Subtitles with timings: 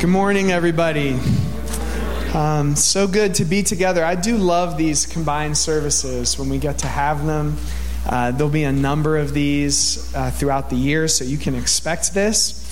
[0.00, 1.18] Good morning, everybody.
[2.32, 4.02] Um, so good to be together.
[4.02, 7.58] I do love these combined services when we get to have them.
[8.08, 12.14] Uh, there'll be a number of these uh, throughout the year, so you can expect
[12.14, 12.66] this.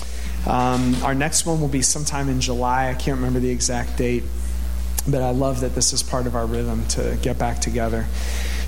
[0.47, 2.89] Um, our next one will be sometime in July.
[2.89, 4.23] I can't remember the exact date,
[5.07, 8.07] but I love that this is part of our rhythm to get back together.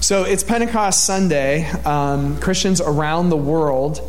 [0.01, 1.68] So it's Pentecost Sunday.
[1.83, 4.07] Um, Christians around the world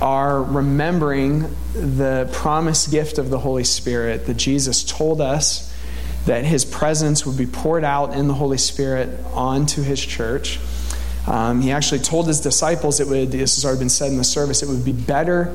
[0.00, 5.74] are remembering the promised gift of the Holy Spirit that Jesus told us
[6.26, 10.58] that his presence would be poured out in the Holy Spirit onto his church.
[11.26, 14.24] Um, he actually told his disciples it would, this has already been said in the
[14.24, 15.54] service, it would be better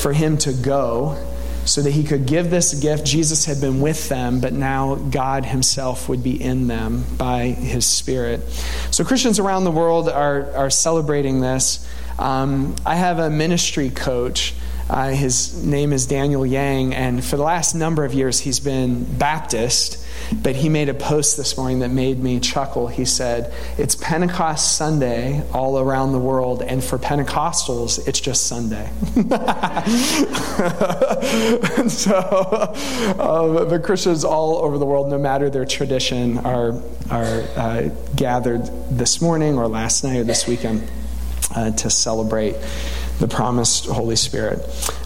[0.00, 1.16] for him to go
[1.64, 3.06] so that he could give this gift.
[3.06, 7.86] Jesus had been with them, but now God himself would be in them by his
[7.86, 8.48] Spirit.
[8.90, 11.88] So Christians around the world are, are celebrating this.
[12.18, 14.54] Um, I have a ministry coach.
[14.90, 19.04] Uh, his name is Daniel Yang, and for the last number of years, he's been
[19.04, 19.98] Baptist.
[20.42, 22.88] But he made a post this morning that made me chuckle.
[22.88, 28.90] He said, It's Pentecost Sunday all around the world, and for Pentecostals, it's just Sunday.
[31.88, 32.14] so,
[33.18, 38.66] uh, the Christians all over the world, no matter their tradition, are, are uh, gathered
[38.90, 40.88] this morning or last night or this weekend
[41.54, 42.56] uh, to celebrate
[43.18, 44.58] the promised Holy Spirit.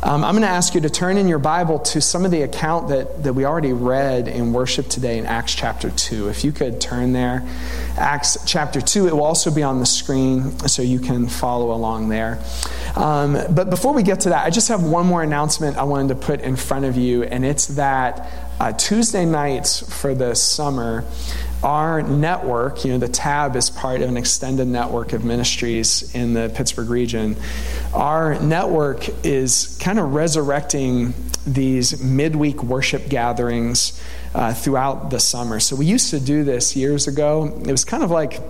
[0.03, 2.43] Um, I'm going to ask you to turn in your Bible to some of the
[2.43, 6.29] account that, that we already read in worship today in Acts chapter 2.
[6.29, 7.47] If you could turn there,
[7.99, 12.09] Acts chapter 2, it will also be on the screen so you can follow along
[12.09, 12.43] there.
[12.95, 16.09] Um, but before we get to that, I just have one more announcement I wanted
[16.09, 21.05] to put in front of you, and it's that uh, Tuesday nights for the summer,
[21.63, 26.35] our network, you know, the TAB is part of an extended network of ministries in
[26.35, 27.37] the Pittsburgh region.
[27.95, 31.15] Our network is kind of resurrecting
[31.47, 34.01] these midweek worship gatherings
[34.35, 35.61] uh, throughout the summer.
[35.61, 37.47] So we used to do this years ago.
[37.67, 38.41] It was kind of like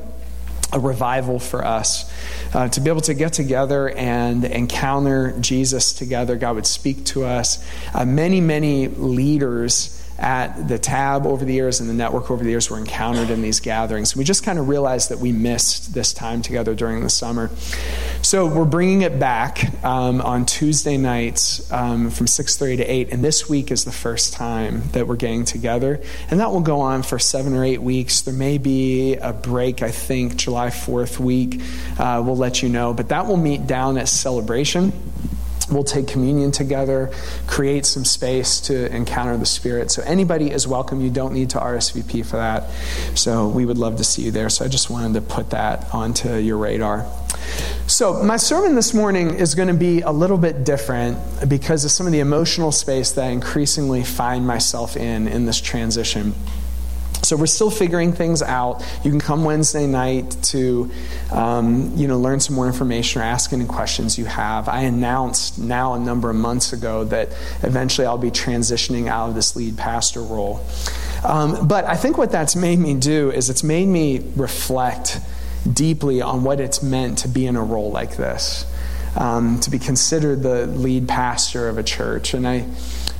[0.72, 2.10] a revival for us
[2.54, 6.36] uh, to be able to get together and encounter Jesus together.
[6.36, 7.64] God would speak to us.
[7.94, 12.50] Uh, many, many leaders at the tab over the years and the network over the
[12.50, 14.16] years were encountered in these gatherings.
[14.16, 17.50] We just kind of realized that we missed this time together during the summer.
[18.22, 23.22] So we're bringing it back um, on Tuesday nights um, from 6.30 to 8, and
[23.22, 26.00] this week is the first time that we're getting together.
[26.31, 28.22] And that will go on for seven or eight weeks.
[28.22, 31.60] There may be a break, I think, July 4th week.
[31.99, 32.94] Uh, we'll let you know.
[32.94, 34.93] But that will meet down at Celebration.
[35.71, 37.10] We'll take communion together,
[37.47, 39.91] create some space to encounter the Spirit.
[39.91, 41.00] So, anybody is welcome.
[41.00, 42.71] You don't need to RSVP for that.
[43.16, 44.49] So, we would love to see you there.
[44.49, 47.06] So, I just wanted to put that onto your radar.
[47.87, 51.19] So, my sermon this morning is going to be a little bit different
[51.49, 55.60] because of some of the emotional space that I increasingly find myself in in this
[55.60, 56.34] transition.
[57.26, 58.84] So we're still figuring things out.
[59.03, 60.88] You can come Wednesday night to,
[61.32, 64.69] um, you know, learn some more information or ask any questions you have.
[64.69, 67.31] I announced now a number of months ago that
[67.64, 70.64] eventually I'll be transitioning out of this lead pastor role.
[71.25, 75.19] Um, but I think what that's made me do is it's made me reflect
[75.70, 78.64] deeply on what it's meant to be in a role like this,
[79.16, 82.66] um, to be considered the lead pastor of a church, and I.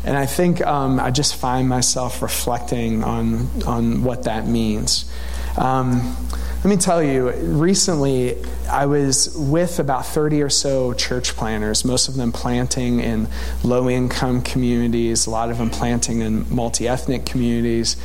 [0.07, 5.11] And I think um, I just find myself reflecting on, on what that means.
[5.59, 6.17] Um,
[6.63, 8.37] let me tell you, recently
[8.71, 13.29] I was with about 30 or so church planters, most of them planting in
[13.65, 17.97] low income communities, a lot of them planting in multi ethnic communities.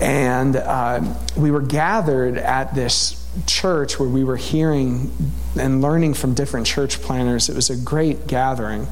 [0.00, 1.02] And uh,
[1.36, 5.10] we were gathered at this church where we were hearing
[5.58, 7.48] and learning from different church planters.
[7.50, 8.86] It was a great gathering.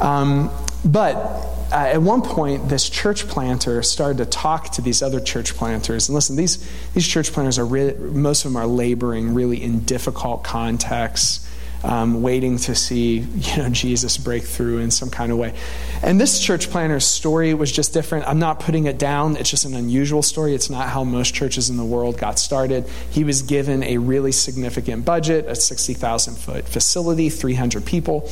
[0.00, 0.50] Um,
[0.84, 5.54] but uh, at one point, this church planter started to talk to these other church
[5.54, 6.08] planters.
[6.08, 9.80] And listen, these, these church planters are really, most of them are laboring really in
[9.80, 11.46] difficult contexts
[11.82, 15.54] um, waiting to see you know Jesus break through in some kind of way.
[16.02, 18.26] And this church planter's story was just different.
[18.26, 19.36] I'm not putting it down.
[19.36, 20.54] It's just an unusual story.
[20.54, 22.86] It's not how most churches in the world got started.
[23.10, 28.30] He was given a really significant budget, a 60,000 foot facility, 300 people,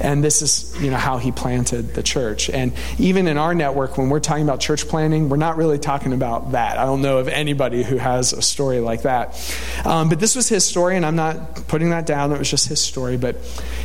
[0.00, 2.50] and this is you know how he planted the church.
[2.50, 6.12] And even in our network, when we're talking about church planning, we're not really talking
[6.12, 6.78] about that.
[6.78, 9.38] I don't know of anybody who has a story like that.
[9.84, 12.32] Um, but this was his story, and I'm not putting that down.
[12.32, 13.36] It was just his story, but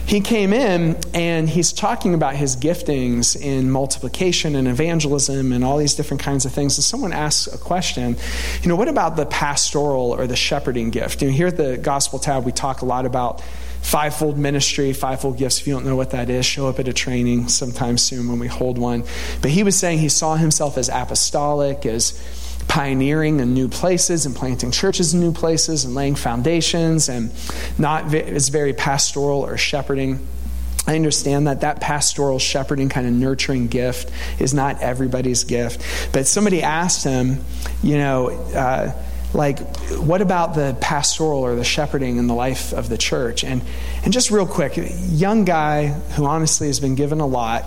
[0.05, 5.77] he came in and he's talking about his giftings in multiplication and evangelism and all
[5.77, 6.77] these different kinds of things.
[6.77, 8.17] And someone asks a question,
[8.61, 11.21] you know, what about the pastoral or the shepherding gift?
[11.21, 13.41] You know, here at the Gospel Tab, we talk a lot about
[13.81, 15.59] fivefold ministry, fivefold gifts.
[15.59, 18.39] If you don't know what that is, show up at a training sometime soon when
[18.39, 19.03] we hold one.
[19.41, 22.19] But he was saying he saw himself as apostolic, as
[22.67, 27.31] pioneering in new places and planting churches in new places and laying foundations and
[27.77, 30.25] not as very pastoral or shepherding.
[30.87, 35.81] I understand that that pastoral shepherding kind of nurturing gift is not everybody's gift.
[36.13, 37.39] But somebody asked him,
[37.81, 38.93] you know, uh,
[39.33, 39.59] like,
[39.97, 43.43] what about the pastoral or the shepherding in the life of the church?
[43.43, 43.61] And,
[44.03, 47.65] and just real quick, young guy who honestly has been given a lot.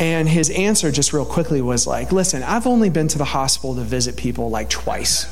[0.00, 3.74] And his answer, just real quickly, was like, listen, I've only been to the hospital
[3.74, 5.26] to visit people like twice.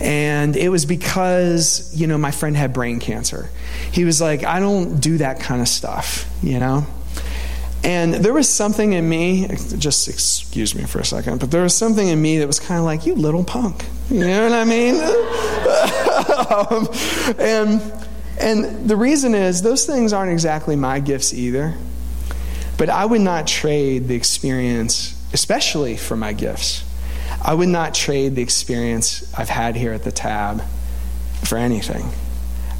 [0.00, 3.48] And it was because, you know, my friend had brain cancer.
[3.92, 6.84] He was like, I don't do that kind of stuff, you know?
[7.84, 9.46] And there was something in me,
[9.78, 12.80] just excuse me for a second, but there was something in me that was kind
[12.80, 13.84] of like, you little punk.
[14.10, 14.94] You know what I mean?
[16.50, 16.88] um,
[17.38, 17.80] and,
[18.40, 21.76] and the reason is, those things aren't exactly my gifts either.
[22.78, 26.84] But I would not trade the experience, especially for my gifts.
[27.42, 30.62] I would not trade the experience I've had here at the tab
[31.44, 32.08] for anything.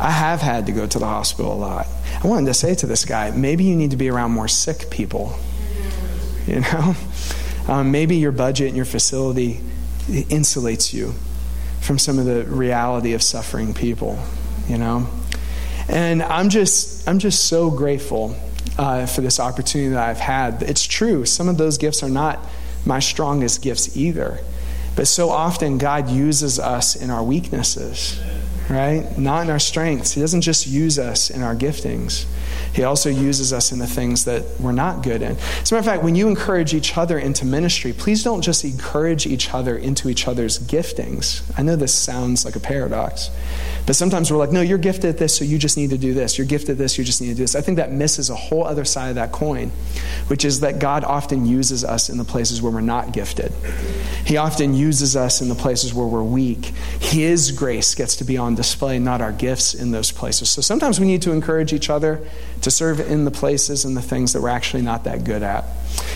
[0.00, 1.88] I have had to go to the hospital a lot.
[2.22, 4.88] I wanted to say to this guy, maybe you need to be around more sick
[4.90, 5.36] people.
[6.46, 6.94] You know?
[7.68, 9.60] Um, maybe your budget and your facility
[10.06, 11.12] insulates you
[11.82, 14.18] from some of the reality of suffering people,
[14.68, 15.06] you know?
[15.86, 18.34] And I'm just, I'm just so grateful
[18.78, 20.62] uh, for this opportunity that I've had.
[20.62, 22.38] It's true, some of those gifts are not
[22.86, 24.38] my strongest gifts either.
[24.96, 28.20] But so often, God uses us in our weaknesses
[28.68, 29.16] right?
[29.18, 30.12] Not in our strengths.
[30.12, 32.26] He doesn't just use us in our giftings,
[32.78, 35.32] He also uses us in the things that we're not good in.
[35.32, 38.64] As a matter of fact, when you encourage each other into ministry, please don't just
[38.64, 41.42] encourage each other into each other's giftings.
[41.58, 43.30] I know this sounds like a paradox,
[43.84, 46.14] but sometimes we're like, no, you're gifted at this, so you just need to do
[46.14, 46.38] this.
[46.38, 47.56] You're gifted at this, you just need to do this.
[47.56, 49.72] I think that misses a whole other side of that coin,
[50.28, 53.52] which is that God often uses us in the places where we're not gifted.
[54.24, 56.66] He often uses us in the places where we're weak.
[57.00, 60.48] His grace gets to be on display, not our gifts in those places.
[60.48, 62.24] So sometimes we need to encourage each other
[62.60, 65.64] to serve in the places and the things that we're actually not that good at.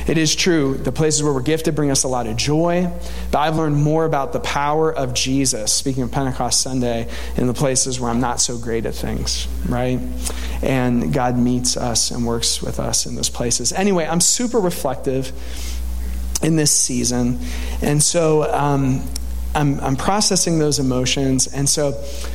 [0.07, 2.91] It is true, the places where we're gifted bring us a lot of joy,
[3.31, 7.55] but I've learned more about the power of Jesus, speaking of Pentecost Sunday, in the
[7.55, 10.01] places where I'm not so great at things, right?
[10.63, 13.73] And God meets us and works with us in those places.
[13.73, 15.33] Anyway, I'm super reflective
[16.43, 17.39] in this season.
[17.81, 19.03] And so um,
[19.55, 21.47] I'm, I'm, processing those emotions.
[21.47, 21.93] And so,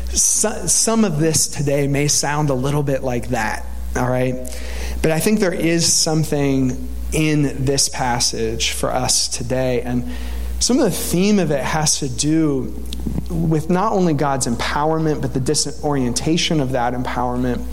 [0.09, 3.65] so some of this today may sound a little bit like that,
[3.97, 4.35] all right?
[5.01, 9.81] But I think there is something in this passage for us today.
[9.81, 10.11] And
[10.59, 12.83] some of the theme of it has to do
[13.29, 17.63] with not only God's empowerment, but the disorientation of that empowerment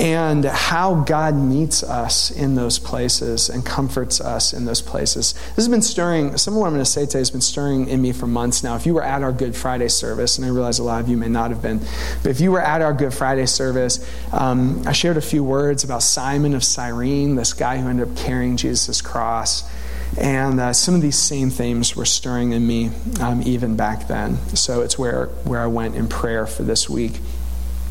[0.00, 5.34] and how God meets us in those places and comforts us in those places.
[5.34, 7.86] This has been stirring, some of what I'm going to say today has been stirring
[7.86, 8.76] in me for months now.
[8.76, 11.18] If you were at our Good Friday service, and I realize a lot of you
[11.18, 11.80] may not have been,
[12.22, 14.00] but if you were at our Good Friday service,
[14.32, 18.16] um, I shared a few words about Simon of Cyrene, this guy who ended up
[18.16, 19.70] carrying Jesus' cross.
[20.18, 24.38] And uh, some of these same themes were stirring in me um, even back then.
[24.56, 27.20] So it's where, where I went in prayer for this week.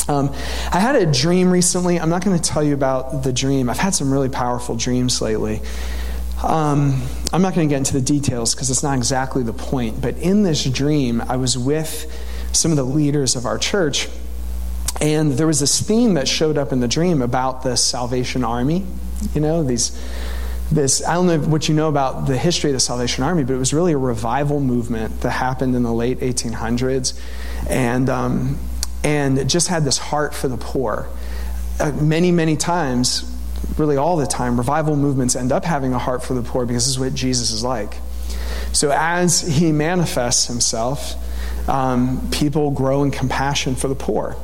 [0.10, 0.34] Um,
[0.72, 2.00] I had a dream recently.
[2.00, 3.70] I'm not going to tell you about the dream.
[3.70, 5.62] I've had some really powerful dreams lately.
[6.44, 7.00] Um,
[7.32, 10.02] I'm not going to get into the details because it's not exactly the point.
[10.02, 12.12] But in this dream, I was with
[12.54, 14.08] some of the leaders of our church,
[15.00, 18.88] and there was this theme that showed up in the dream about the Salvation Army.
[19.36, 19.92] You know, these
[20.72, 23.54] this I don't know what you know about the history of the Salvation Army, but
[23.54, 27.20] it was really a revival movement that happened in the late 1800s,
[27.70, 28.58] and um,
[29.04, 31.08] and just had this heart for the poor.
[31.80, 33.24] Uh, many, many times,
[33.78, 36.86] really all the time, revival movements end up having a heart for the poor because
[36.86, 37.96] this is what Jesus is like.
[38.74, 41.16] So as he manifests himself,
[41.70, 44.36] um, people grow in compassion for the poor.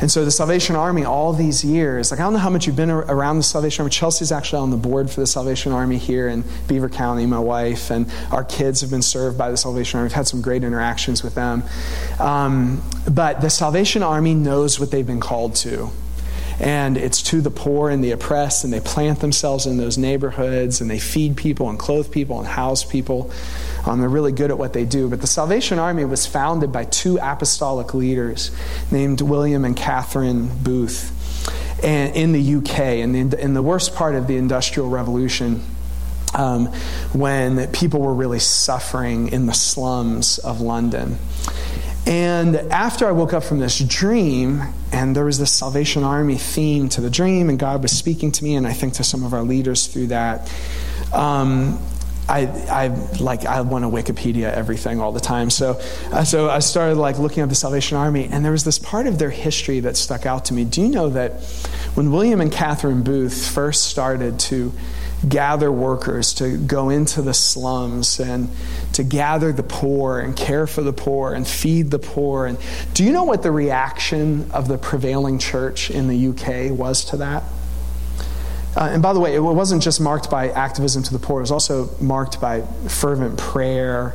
[0.00, 2.76] And so the Salvation Army, all these years, like I don't know how much you've
[2.76, 3.90] been around the Salvation Army.
[3.90, 7.90] Chelsea's actually on the board for the Salvation Army here in Beaver County, my wife,
[7.90, 10.06] and our kids have been served by the Salvation Army.
[10.06, 11.64] We've had some great interactions with them.
[12.20, 15.90] Um, but the Salvation Army knows what they've been called to
[16.60, 20.80] and it's to the poor and the oppressed, and they plant themselves in those neighborhoods,
[20.80, 23.30] and they feed people and clothe people and house people.
[23.86, 25.08] Um, they're really good at what they do.
[25.08, 28.50] But the Salvation Army was founded by two apostolic leaders
[28.90, 31.14] named William and Catherine Booth
[31.82, 35.62] and, in the UK, in the, in the worst part of the Industrial Revolution.
[36.34, 36.66] Um,
[37.14, 41.16] when people were really suffering in the slums of London.
[42.08, 44.62] And after I woke up from this dream,
[44.92, 48.44] and there was this Salvation Army theme to the dream, and God was speaking to
[48.44, 50.50] me, and I think to some of our leaders through that.
[51.12, 51.78] Um,
[52.26, 52.88] I, I
[53.20, 55.50] like I want to Wikipedia everything all the time.
[55.50, 58.78] So, uh, so I started like looking at the Salvation Army, and there was this
[58.78, 60.64] part of their history that stuck out to me.
[60.64, 61.42] Do you know that
[61.94, 64.72] when William and Catherine Booth first started to
[65.26, 68.48] gather workers to go into the slums and
[68.92, 72.46] to gather the poor and care for the poor and feed the poor.
[72.46, 72.58] And
[72.94, 77.16] do you know what the reaction of the prevailing church in the UK was to
[77.18, 77.42] that?
[78.76, 81.42] Uh, and by the way, it wasn't just marked by activism to the poor, it
[81.42, 84.14] was also marked by fervent prayer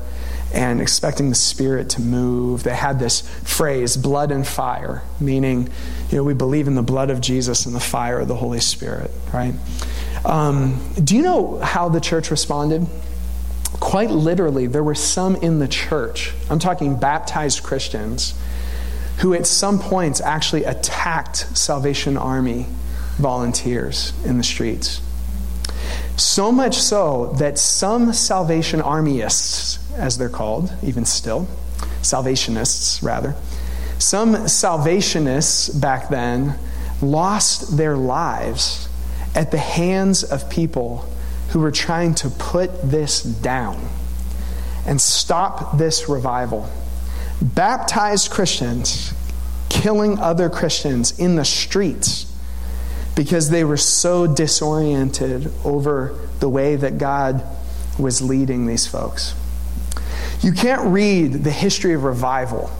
[0.53, 2.63] and expecting the Spirit to move.
[2.63, 5.67] They had this phrase, blood and fire, meaning,
[6.09, 8.59] you know, we believe in the blood of Jesus and the fire of the Holy
[8.59, 9.55] Spirit, right?
[10.25, 12.87] Um, do you know how the church responded?
[13.79, 18.33] Quite literally, there were some in the church, I'm talking baptized Christians,
[19.17, 22.67] who at some points actually attacked Salvation Army
[23.17, 25.01] volunteers in the streets.
[26.15, 31.47] So much so that some Salvation Armyists, as they're called, even still,
[32.01, 33.35] Salvationists rather,
[33.97, 36.55] some Salvationists back then
[37.01, 38.87] lost their lives
[39.35, 41.09] at the hands of people
[41.49, 43.87] who were trying to put this down
[44.85, 46.69] and stop this revival.
[47.41, 49.13] Baptized Christians
[49.69, 52.31] killing other Christians in the streets
[53.15, 57.43] because they were so disoriented over the way that God
[57.99, 59.35] was leading these folks.
[60.41, 62.71] You can't read the history of revival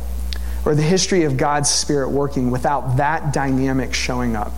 [0.66, 4.52] or the history of God's Spirit working without that dynamic showing up.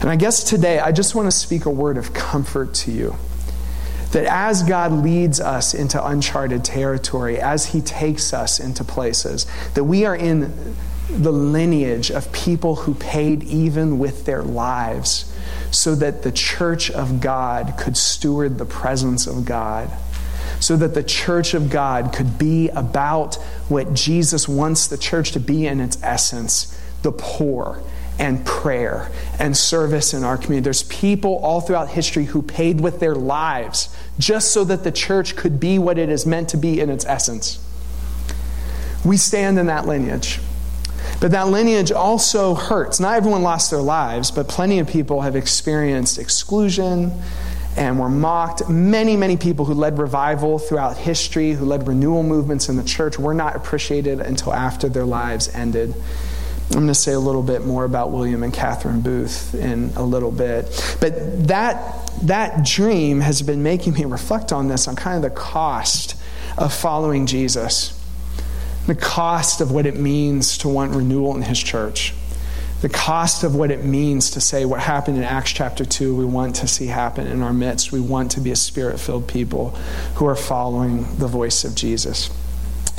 [0.00, 3.16] And I guess today I just want to speak a word of comfort to you.
[4.12, 9.84] That as God leads us into uncharted territory, as He takes us into places, that
[9.84, 10.76] we are in
[11.10, 15.32] the lineage of people who paid even with their lives
[15.70, 19.90] so that the church of God could steward the presence of God,
[20.60, 23.34] so that the church of God could be about
[23.68, 27.82] what Jesus wants the church to be in its essence the poor
[28.18, 30.64] and prayer and service in our community.
[30.64, 35.36] There's people all throughout history who paid with their lives just so that the church
[35.36, 37.62] could be what it is meant to be in its essence.
[39.04, 40.40] We stand in that lineage.
[41.20, 43.00] But that lineage also hurts.
[43.00, 47.12] Not everyone lost their lives, but plenty of people have experienced exclusion
[47.76, 48.68] and were mocked.
[48.68, 53.18] Many, many people who led revival throughout history, who led renewal movements in the church,
[53.18, 55.94] were not appreciated until after their lives ended.
[56.70, 60.02] I'm going to say a little bit more about William and Catherine Booth in a
[60.02, 60.64] little bit.
[61.00, 65.38] But that, that dream has been making me reflect on this, on kind of the
[65.38, 66.16] cost
[66.58, 67.96] of following Jesus
[68.86, 72.14] the cost of what it means to want renewal in his church,
[72.82, 76.24] the cost of what it means to say what happened in Acts chapter 2, we
[76.24, 77.90] want to see happen in our midst.
[77.90, 79.70] We want to be a spirit filled people
[80.16, 82.30] who are following the voice of Jesus.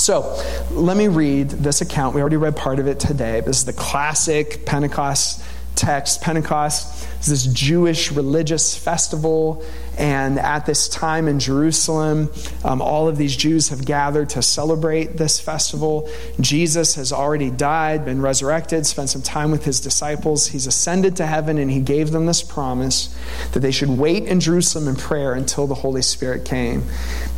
[0.08, 2.16] So, let me read this account.
[2.16, 3.42] We already read part of it today.
[3.42, 5.44] This is the classic Pentecost
[5.76, 6.22] text.
[6.22, 9.64] Pentecost is this Jewish religious festival,
[9.98, 12.32] and at this time in Jerusalem,
[12.64, 16.10] um, all of these Jews have gathered to celebrate this festival.
[16.40, 20.48] Jesus has already died, been resurrected, spent some time with his disciples.
[20.48, 23.14] He's ascended to heaven, and he gave them this promise
[23.54, 26.84] that they should wait in Jerusalem in prayer until the Holy Spirit came.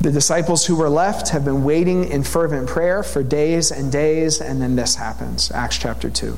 [0.02, 4.40] The disciples who were left have been waiting in fervent prayer for days and days,
[4.42, 6.38] and then this happens Acts chapter 2.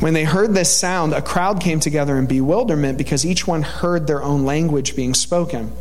[0.00, 4.06] When they heard this sound, a crowd came together in bewilderment because each one heard
[4.06, 5.72] their own language being spoken.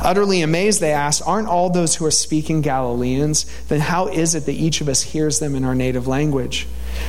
[0.00, 3.46] Utterly amazed, they asked, Aren't all those who are speaking Galileans?
[3.68, 6.66] Then how is it that each of us hears them in our native language?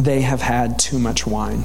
[0.00, 1.64] They have had too much wine.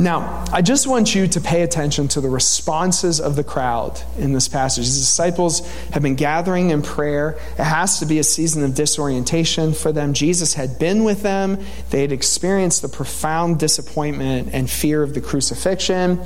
[0.00, 4.32] Now, I just want you to pay attention to the responses of the crowd in
[4.32, 4.84] this passage.
[4.84, 5.60] These disciples
[5.92, 7.38] have been gathering in prayer.
[7.58, 10.14] It has to be a season of disorientation for them.
[10.14, 15.20] Jesus had been with them, they had experienced the profound disappointment and fear of the
[15.20, 16.20] crucifixion.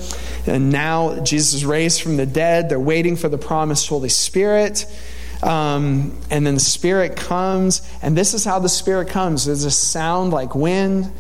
[0.47, 2.69] And now Jesus is raised from the dead.
[2.69, 4.87] They're waiting for the promised Holy Spirit.
[5.44, 9.70] Um, and then the Spirit comes, and this is how the Spirit comes there's a
[9.70, 11.12] sound like wind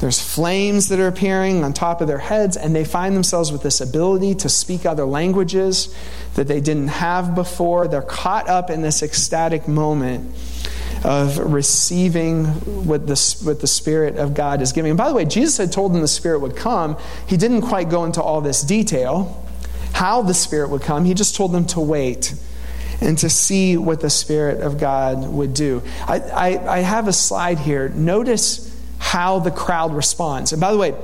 [0.00, 3.62] there's flames that are appearing on top of their heads, and they find themselves with
[3.62, 5.94] this ability to speak other languages
[6.34, 7.86] that they didn't have before.
[7.86, 10.34] They're caught up in this ecstatic moment
[11.04, 12.44] of receiving
[12.86, 14.90] what the, what the Spirit of God is giving.
[14.90, 16.98] And by the way, Jesus had told them the Spirit would come.
[17.26, 19.46] He didn't quite go into all this detail,
[19.92, 21.04] how the Spirit would come.
[21.04, 22.34] He just told them to wait
[23.04, 25.82] and to see what the Spirit of God would do.
[26.06, 27.88] I, I, I have a slide here.
[27.90, 30.52] Notice how the crowd responds.
[30.52, 30.94] And by the way,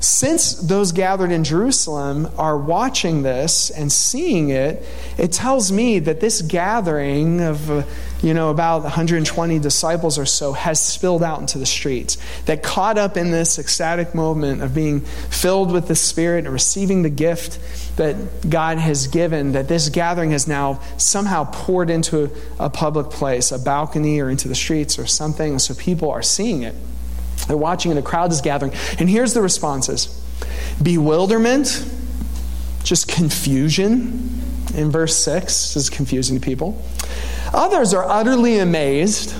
[0.00, 4.82] since those gathered in Jerusalem are watching this and seeing it,
[5.18, 7.82] it tells me that this gathering of, uh,
[8.22, 12.16] you know, about 120 disciples or so has spilled out into the streets.
[12.46, 17.02] That caught up in this ecstatic moment of being filled with the Spirit and receiving
[17.02, 17.58] the gift
[18.00, 23.52] that God has given, that this gathering has now somehow poured into a public place,
[23.52, 26.74] a balcony or into the streets or something, so people are seeing it.
[27.46, 28.72] They're watching and a crowd is gathering.
[28.98, 30.18] And here's the responses
[30.82, 31.86] bewilderment,
[32.84, 34.40] just confusion.
[34.74, 36.82] In verse 6, this is confusing to people.
[37.52, 39.34] Others are utterly amazed.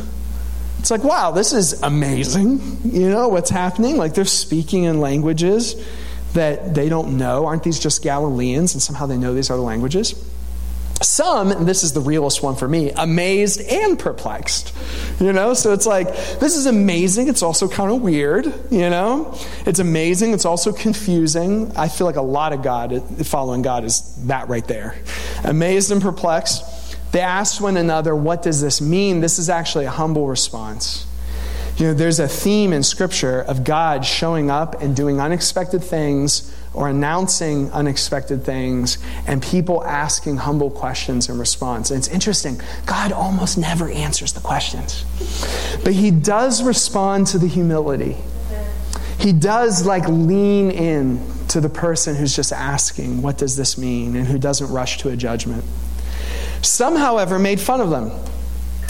[0.81, 2.61] It's like, wow, this is amazing.
[2.85, 3.97] You know what's happening?
[3.97, 5.83] Like they're speaking in languages
[6.35, 7.47] that they don't know.
[7.47, 8.75] Aren't these just Galileans?
[8.75, 10.15] And somehow they know these other languages.
[11.03, 14.75] Some, and this is the realest one for me, amazed and perplexed.
[15.19, 16.09] You know, so it's like,
[16.41, 17.29] this is amazing.
[17.29, 19.35] It's also kind of weird, you know?
[19.65, 20.35] It's amazing.
[20.35, 21.73] It's also confusing.
[21.75, 24.95] I feel like a lot of God, following God, is that right there.
[25.43, 26.65] Amazed and perplexed.
[27.13, 29.21] They asked one another, What does this mean?
[29.21, 31.07] This is actually a humble response.
[31.81, 36.55] You know, there's a theme in Scripture of God showing up and doing unexpected things
[36.75, 41.91] or announcing unexpected things and people asking humble questions in response.
[41.91, 45.07] And it's interesting, God almost never answers the questions,
[45.83, 48.19] but He does respond to the humility.
[49.19, 54.17] He does like lean in to the person who's just asking, What does this mean?
[54.17, 55.65] and who doesn't rush to a judgment.
[56.61, 58.13] Some, however, made fun of them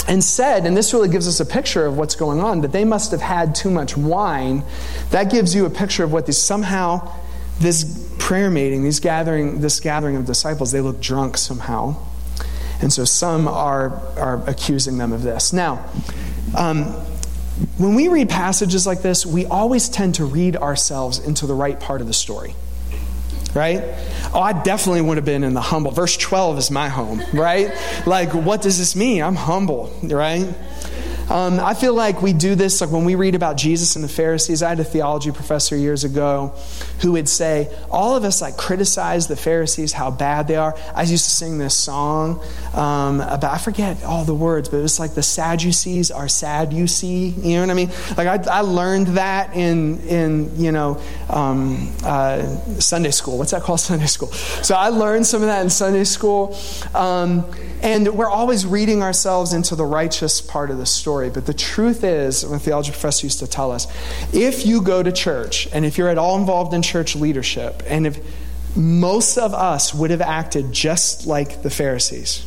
[0.09, 2.85] and said, and this really gives us a picture of what's going on, that they
[2.85, 4.65] must have had too much wine.
[5.11, 7.15] That gives you a picture of what these somehow
[7.61, 11.95] this prayer meeting, these gathering, this gathering of disciples, they look drunk somehow.
[12.81, 15.53] And so some are, are accusing them of this.
[15.53, 15.85] Now,
[16.57, 16.87] um,
[17.77, 21.79] when we read passages like this, we always tend to read ourselves into the right
[21.79, 22.55] part of the story.
[23.55, 23.83] Right?
[24.33, 25.91] Oh, I definitely would have been in the humble.
[25.91, 27.73] Verse 12 is my home, right?
[28.07, 29.23] Like, what does this mean?
[29.23, 30.49] I'm humble, right?
[31.31, 34.09] Um, I feel like we do this, like when we read about Jesus and the
[34.09, 34.65] Pharisees.
[34.65, 36.53] I had a theology professor years ago
[37.03, 40.77] who would say, all of us like criticize the Pharisees, how bad they are.
[40.93, 42.43] I used to sing this song
[42.75, 46.73] um, about, I forget all the words, but it was like the Sadducees are sad,
[46.73, 47.29] you see.
[47.29, 47.91] You know what I mean?
[48.17, 52.43] Like I, I learned that in, in you know, um, uh,
[52.81, 53.39] Sunday school.
[53.39, 54.33] What's that called, Sunday school?
[54.33, 56.59] So I learned some of that in Sunday school.
[56.93, 57.45] Um,
[57.83, 61.20] and we're always reading ourselves into the righteous part of the story.
[61.29, 63.87] But the truth is, a theology professor used to tell us,
[64.33, 68.07] if you go to church and if you're at all involved in church leadership, and
[68.07, 68.19] if
[68.77, 72.47] most of us would have acted just like the Pharisees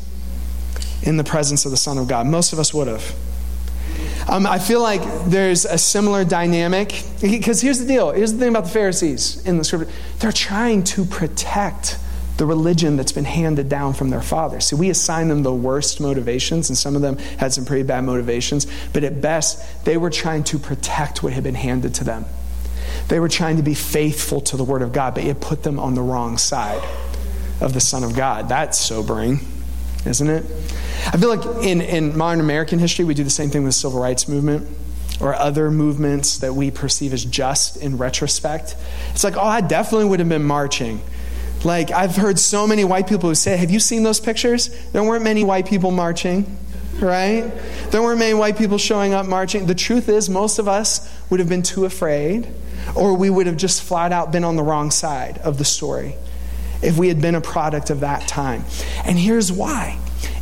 [1.04, 3.14] in the presence of the Son of God, most of us would have.
[4.30, 7.04] Um, I feel like there's a similar dynamic.
[7.22, 10.84] Because here's the deal here's the thing about the Pharisees in the scripture they're trying
[10.84, 11.98] to protect
[12.38, 14.66] the religion that's been handed down from their fathers.
[14.66, 18.04] So we assign them the worst motivations, and some of them had some pretty bad
[18.04, 22.26] motivations, but at best, they were trying to protect what had been handed to them.
[23.08, 25.80] They were trying to be faithful to the Word of God, but it put them
[25.80, 26.82] on the wrong side
[27.62, 28.50] of the Son of God.
[28.50, 29.40] That's sobering,
[30.06, 30.44] isn't it?
[31.08, 33.80] I feel like in, in modern American history, we do the same thing with the
[33.80, 34.68] civil rights movement
[35.22, 38.76] or other movements that we perceive as just in retrospect.
[39.12, 41.02] It's like, oh, I definitely would have been marching
[41.66, 44.70] like, I've heard so many white people who say, Have you seen those pictures?
[44.92, 46.58] There weren't many white people marching,
[47.00, 47.52] right?
[47.90, 49.66] There weren't many white people showing up marching.
[49.66, 52.48] The truth is, most of us would have been too afraid,
[52.96, 56.16] or we would have just flat out been on the wrong side of the story
[56.82, 58.66] if we had been a product of that time.
[59.06, 59.98] And here's why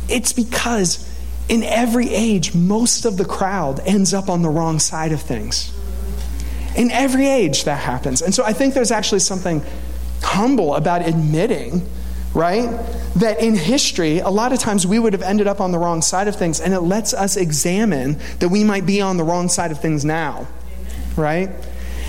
[0.08, 1.08] it's because
[1.48, 5.72] in every age, most of the crowd ends up on the wrong side of things.
[6.76, 8.22] In every age, that happens.
[8.22, 9.62] And so I think there's actually something
[10.22, 11.86] humble about admitting,
[12.34, 12.68] right,
[13.16, 16.02] that in history, a lot of times we would have ended up on the wrong
[16.02, 19.48] side of things, and it lets us examine that we might be on the wrong
[19.48, 20.46] side of things now,
[21.16, 21.50] right?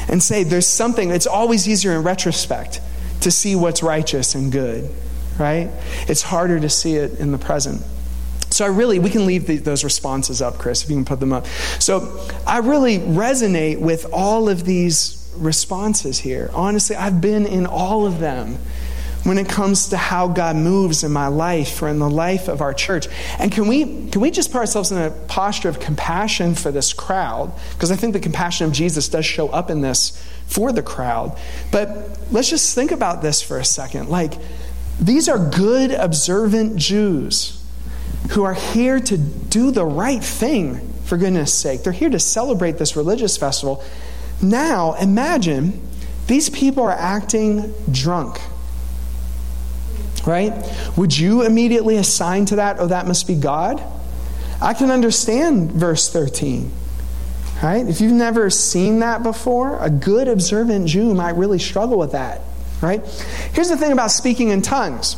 [0.09, 2.81] And say there's something, it's always easier in retrospect
[3.21, 4.89] to see what's righteous and good,
[5.39, 5.69] right?
[6.07, 7.81] It's harder to see it in the present.
[8.49, 11.19] So I really, we can leave the, those responses up, Chris, if you can put
[11.19, 11.47] them up.
[11.79, 16.49] So I really resonate with all of these responses here.
[16.53, 18.57] Honestly, I've been in all of them
[19.23, 22.61] when it comes to how God moves in my life or in the life of
[22.61, 23.07] our church.
[23.39, 26.93] And can we can we just put ourselves in a posture of compassion for this
[26.93, 27.53] crowd?
[27.71, 31.37] Because I think the compassion of Jesus does show up in this for the crowd.
[31.71, 34.09] But let's just think about this for a second.
[34.09, 34.33] Like
[34.99, 37.59] these are good observant Jews
[38.31, 41.83] who are here to do the right thing for goodness sake.
[41.83, 43.83] They're here to celebrate this religious festival.
[44.43, 45.81] Now, imagine
[46.27, 48.39] these people are acting drunk.
[50.25, 50.53] Right?
[50.97, 53.81] Would you immediately assign to that, oh, that must be God?
[54.61, 56.71] I can understand verse 13.
[57.61, 57.87] Right?
[57.87, 62.41] If you've never seen that before, a good observant Jew might really struggle with that.
[62.81, 63.05] Right?
[63.53, 65.17] Here's the thing about speaking in tongues.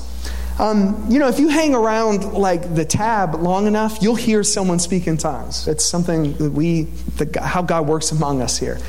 [0.60, 4.80] Um, you know, if you hang around like the tab long enough, you'll hear someone
[4.80, 5.68] speak in tongues.
[5.68, 6.84] It's something that we,
[7.18, 8.80] the, how God works among us here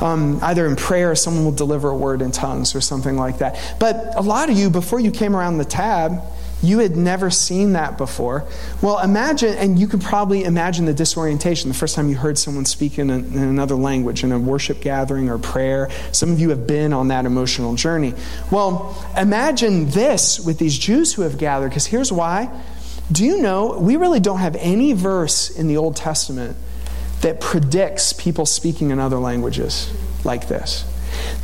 [0.00, 3.76] um, either in prayer, someone will deliver a word in tongues or something like that.
[3.78, 6.22] But a lot of you, before you came around the tab,
[6.62, 8.44] you had never seen that before.
[8.82, 12.64] Well, imagine, and you could probably imagine the disorientation the first time you heard someone
[12.64, 15.88] speak in, a, in, another language, in a worship gathering or prayer.
[16.10, 18.14] Some of you have been on that emotional journey.
[18.50, 22.50] Well, imagine this with these Jews who have gathered, because here's why.
[23.10, 26.56] Do you know, we really don't have any verse in the Old Testament
[27.20, 29.92] that predicts people speaking in other languages
[30.24, 30.84] like this.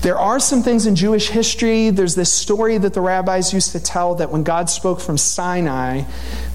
[0.03, 1.91] There are some things in Jewish history.
[1.91, 6.03] There's this story that the rabbis used to tell that when God spoke from Sinai,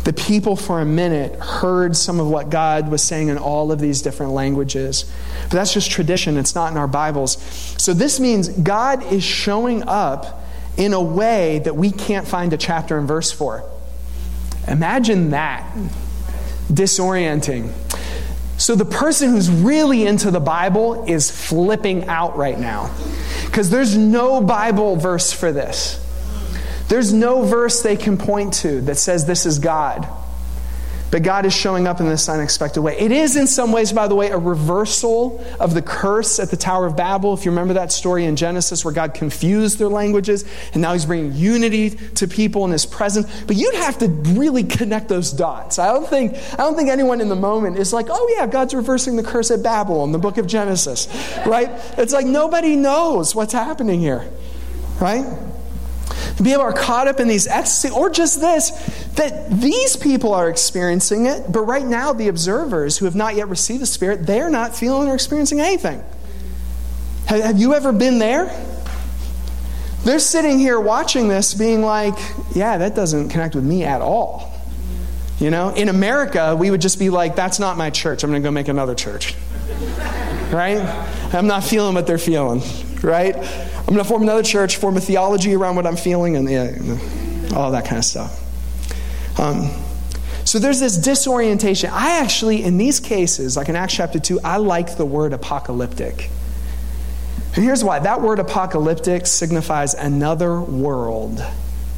[0.03, 3.79] the people for a minute heard some of what God was saying in all of
[3.79, 5.11] these different languages.
[5.43, 7.41] But that's just tradition, it's not in our Bibles.
[7.81, 10.43] So this means God is showing up
[10.77, 13.63] in a way that we can't find a chapter and verse for.
[14.67, 15.75] Imagine that.
[16.71, 17.73] Disorienting.
[18.59, 22.93] So the person who's really into the Bible is flipping out right now
[23.45, 26.05] because there's no Bible verse for this.
[26.89, 30.05] There's no verse they can point to that says this is God.
[31.11, 32.97] But God is showing up in this unexpected way.
[32.99, 36.57] It is, in some ways, by the way, a reversal of the curse at the
[36.57, 37.33] Tower of Babel.
[37.33, 41.05] If you remember that story in Genesis where God confused their languages and now He's
[41.05, 43.27] bringing unity to people in His presence.
[43.45, 45.79] But you'd have to really connect those dots.
[45.79, 48.73] I don't think, I don't think anyone in the moment is like, oh, yeah, God's
[48.75, 51.07] reversing the curse at Babel in the book of Genesis,
[51.45, 51.69] right?
[51.97, 54.29] It's like nobody knows what's happening here,
[54.99, 55.25] right?
[56.37, 58.71] People are caught up in these ecstasy, or just this,
[59.15, 63.49] that these people are experiencing it, but right now the observers who have not yet
[63.49, 66.03] received the Spirit, they're not feeling or experiencing anything.
[67.25, 68.45] Have, have you ever been there?
[70.03, 72.15] They're sitting here watching this, being like,
[72.55, 74.53] yeah, that doesn't connect with me at all.
[75.39, 78.23] You know, in America, we would just be like, that's not my church.
[78.23, 79.35] I'm going to go make another church.
[80.51, 80.79] right?
[81.33, 82.61] I'm not feeling what they're feeling.
[83.01, 83.35] Right?
[83.35, 87.55] I'm going to form another church, form a theology around what I'm feeling, and yeah,
[87.55, 89.39] all that kind of stuff.
[89.39, 89.69] Um,
[90.43, 91.91] so there's this disorientation.
[91.93, 96.29] I actually, in these cases, like in Acts chapter 2, I like the word apocalyptic.
[97.55, 101.43] And here's why that word apocalyptic signifies another world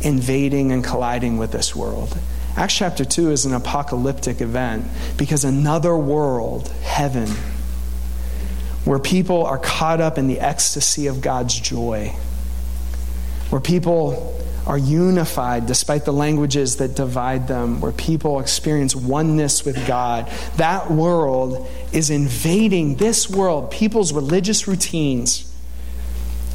[0.02, 2.18] invading and colliding with this world.
[2.58, 4.86] Acts chapter 2 is an apocalyptic event
[5.18, 7.30] because another world, heaven,
[8.86, 12.16] where people are caught up in the ecstasy of God's joy,
[13.50, 19.88] where people are unified despite the languages that divide them, where people experience oneness with
[19.88, 20.30] God.
[20.58, 25.48] That world is invading this world, people's religious routines.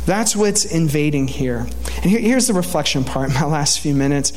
[0.06, 1.66] That's what's invading here.
[1.96, 4.32] And here, here's the reflection part, my last few minutes.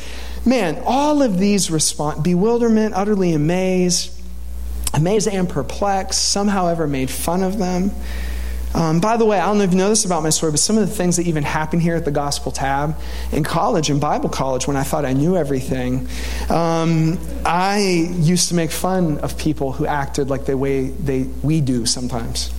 [0.45, 4.18] Man, all of these respond bewilderment, utterly amazed,
[4.99, 7.91] amazed and perplexed, some, however, made fun of them.
[8.73, 10.59] Um, by the way, I don't know if you know this about my story, but
[10.59, 12.95] some of the things that even happened here at the Gospel Tab
[13.31, 16.07] in college, in Bible college, when I thought I knew everything,
[16.49, 21.61] um, I used to make fun of people who acted like the way they, we
[21.61, 22.53] do sometimes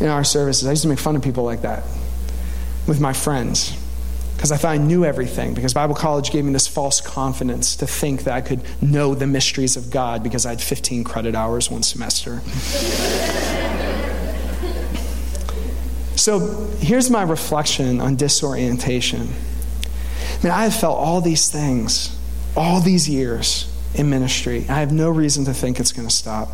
[0.00, 0.66] in our services.
[0.66, 1.84] I used to make fun of people like that
[2.88, 3.79] with my friends
[4.40, 7.86] because I thought I knew everything, because Bible college gave me this false confidence to
[7.86, 11.70] think that I could know the mysteries of God because I had 15 credit hours
[11.70, 12.40] one semester.
[16.16, 16.38] so
[16.78, 19.28] here's my reflection on disorientation.
[19.28, 22.16] I mean, I have felt all these things
[22.56, 24.64] all these years in ministry.
[24.70, 26.48] I have no reason to think it's going to stop.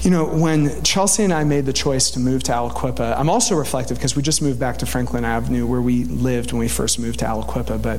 [0.00, 3.56] You know, when Chelsea and I made the choice to move to Aliquippa, I'm also
[3.56, 7.00] reflective because we just moved back to Franklin Avenue where we lived when we first
[7.00, 7.82] moved to Aliquippa.
[7.82, 7.98] But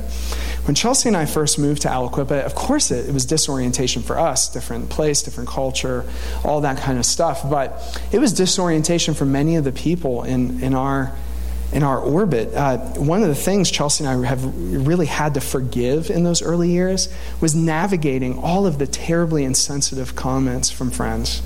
[0.64, 4.18] when Chelsea and I first moved to Aliquippa, of course it, it was disorientation for
[4.18, 6.06] us, different place, different culture,
[6.42, 7.48] all that kind of stuff.
[7.48, 11.14] But it was disorientation for many of the people in, in our
[11.72, 12.52] in our orbit.
[12.54, 14.42] Uh, one of the things Chelsea and I have
[14.86, 20.16] really had to forgive in those early years was navigating all of the terribly insensitive
[20.16, 21.42] comments from friends.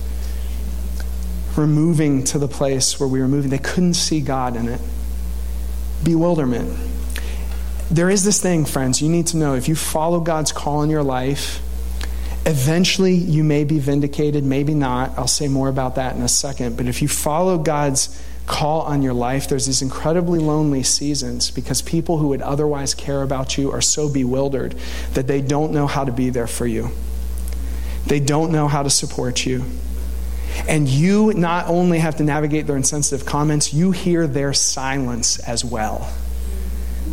[1.57, 4.81] Removing to the place where we were moving, they couldn't see God in it.
[6.03, 6.77] Bewilderment.
[7.91, 10.91] There is this thing, friends, you need to know if you follow God's call in
[10.91, 11.61] your life,
[12.47, 15.17] eventually you may be vindicated, maybe not.
[15.17, 16.77] I'll say more about that in a second.
[16.77, 21.81] But if you follow God's call on your life, there's these incredibly lonely seasons because
[21.83, 24.75] people who would otherwise care about you are so bewildered
[25.13, 26.91] that they don't know how to be there for you.
[28.07, 29.65] They don't know how to support you.
[30.69, 35.65] And you not only have to navigate their insensitive comments, you hear their silence as
[35.65, 36.13] well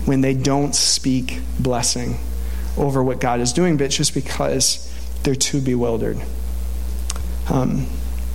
[0.06, 2.18] when they don't speak blessing
[2.78, 4.88] over what God is doing, but just because
[5.24, 6.18] they're too bewildered.
[7.50, 7.88] Um,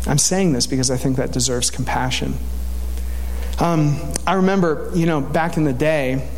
[0.07, 2.35] I'm saying this because I think that deserves compassion.
[3.59, 6.29] Um, I remember, you know, back in the day,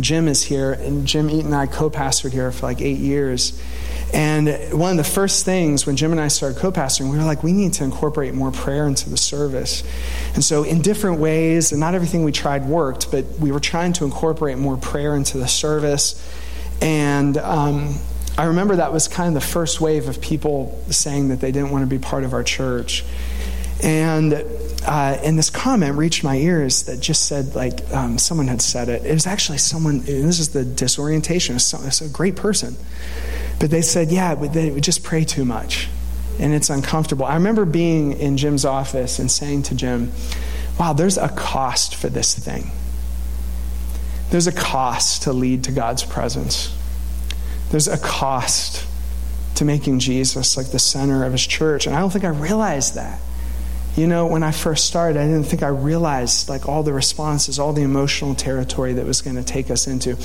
[0.00, 3.60] Jim is here, and Jim Eaton and I co pastored here for like eight years.
[4.14, 7.24] And one of the first things when Jim and I started co pastoring, we were
[7.24, 9.82] like, we need to incorporate more prayer into the service.
[10.34, 13.92] And so, in different ways, and not everything we tried worked, but we were trying
[13.94, 16.14] to incorporate more prayer into the service.
[16.80, 17.96] And um,
[18.38, 21.70] I remember that was kind of the first wave of people saying that they didn't
[21.70, 23.04] want to be part of our church.
[23.82, 24.32] And
[24.86, 28.88] uh, and this comment reached my ears that just said, like, um, someone had said
[28.88, 29.04] it.
[29.04, 31.56] It was actually someone, this is the disorientation.
[31.56, 32.76] It's, it's a great person.
[33.60, 35.88] But they said, yeah, they just pray too much.
[36.38, 37.24] And it's uncomfortable.
[37.24, 40.12] I remember being in Jim's office and saying to Jim,
[40.78, 42.70] wow, there's a cost for this thing.
[44.30, 46.76] There's a cost to lead to God's presence.
[47.70, 48.84] There's a cost
[49.56, 51.86] to making Jesus like the center of his church.
[51.86, 53.20] And I don't think I realized that.
[53.96, 57.60] You know, when I first started, I didn't think I realized like all the responses,
[57.60, 60.18] all the emotional territory that was going to take us into.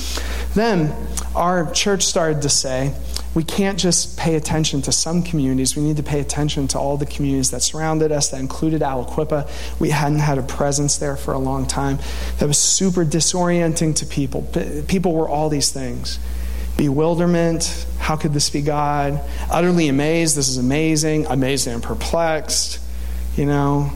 [0.55, 0.91] Then
[1.35, 2.95] our church started to say,
[3.35, 5.75] we can't just pay attention to some communities.
[5.75, 9.79] We need to pay attention to all the communities that surrounded us, that included Aliquippa.
[9.79, 11.99] We hadn't had a presence there for a long time.
[12.39, 14.43] That was super disorienting to people.
[14.87, 16.19] People were all these things
[16.77, 17.85] bewilderment.
[17.97, 19.19] How could this be God?
[19.51, 20.37] Utterly amazed.
[20.37, 21.25] This is amazing.
[21.25, 22.79] Amazing and perplexed
[23.39, 23.89] you know,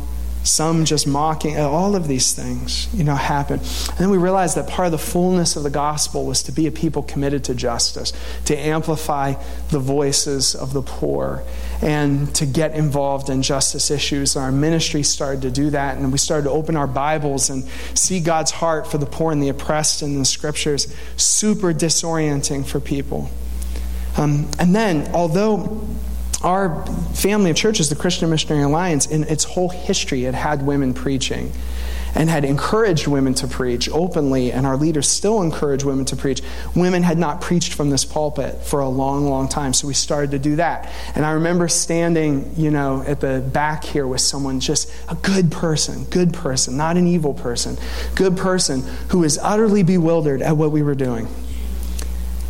[0.43, 3.60] some just mocking, all of these things, you know, happen.
[3.60, 6.67] And then we realized that part of the fullness of the gospel was to be
[6.67, 8.13] a people committed to justice,
[8.45, 9.34] to amplify
[9.69, 11.43] the voices of the poor,
[11.82, 14.36] and to get involved in justice issues.
[14.36, 18.19] Our ministry started to do that, and we started to open our Bibles and see
[18.19, 20.93] God's heart for the poor and the oppressed in the scriptures.
[21.15, 23.29] Super disorienting for people.
[24.17, 25.88] Um, and then, although
[26.43, 30.93] our family of churches, the Christian Missionary Alliance, in its whole history, had had women
[30.93, 31.51] preaching
[32.15, 36.41] and had encouraged women to preach openly, and our leaders still encourage women to preach.
[36.75, 40.32] Women had not preached from this pulpit for a long, long time, so we started
[40.32, 40.91] to do that.
[41.15, 45.51] And I remember standing, you know, at the back here with someone, just a good
[45.51, 47.77] person, good person, not an evil person,
[48.15, 51.27] good person who was utterly bewildered at what we were doing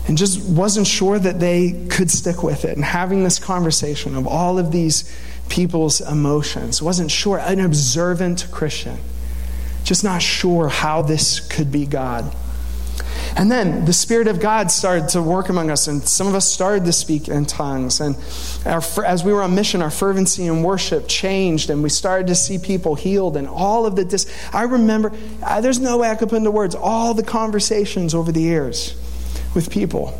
[0.07, 2.75] and just wasn't sure that they could stick with it.
[2.75, 5.09] And having this conversation of all of these
[5.49, 8.97] people's emotions, wasn't sure, an observant Christian,
[9.83, 12.35] just not sure how this could be God.
[13.35, 16.51] And then the Spirit of God started to work among us, and some of us
[16.51, 17.99] started to speak in tongues.
[17.99, 18.15] And
[18.65, 22.35] our, as we were on mission, our fervency in worship changed, and we started to
[22.35, 25.11] see people healed, and all of the dis- I remember,
[25.41, 28.95] uh, there's no way I could put into words all the conversations over the years
[29.55, 30.19] with people